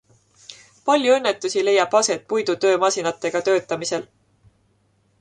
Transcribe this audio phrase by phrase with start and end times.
[0.89, 4.11] Palju õnnetusi leiab aset puidutöömasinatega töötamisel.